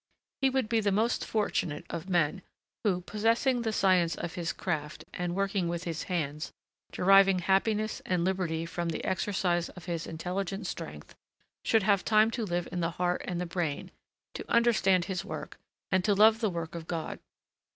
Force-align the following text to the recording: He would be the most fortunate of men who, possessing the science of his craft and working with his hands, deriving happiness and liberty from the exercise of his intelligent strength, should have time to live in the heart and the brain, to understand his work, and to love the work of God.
He 0.41 0.49
would 0.49 0.67
be 0.67 0.79
the 0.79 0.91
most 0.91 1.23
fortunate 1.23 1.85
of 1.91 2.09
men 2.09 2.41
who, 2.83 3.01
possessing 3.01 3.61
the 3.61 3.71
science 3.71 4.15
of 4.15 4.33
his 4.33 4.51
craft 4.51 5.05
and 5.13 5.35
working 5.35 5.67
with 5.67 5.83
his 5.83 6.01
hands, 6.09 6.51
deriving 6.91 7.37
happiness 7.37 8.01
and 8.03 8.25
liberty 8.25 8.65
from 8.65 8.89
the 8.89 9.03
exercise 9.05 9.69
of 9.69 9.85
his 9.85 10.07
intelligent 10.07 10.65
strength, 10.65 11.13
should 11.63 11.83
have 11.83 12.03
time 12.03 12.31
to 12.31 12.45
live 12.45 12.67
in 12.71 12.79
the 12.79 12.89
heart 12.97 13.21
and 13.25 13.39
the 13.39 13.45
brain, 13.45 13.91
to 14.33 14.51
understand 14.51 15.05
his 15.05 15.23
work, 15.23 15.59
and 15.91 16.03
to 16.05 16.15
love 16.15 16.39
the 16.39 16.49
work 16.49 16.73
of 16.73 16.87
God. 16.87 17.19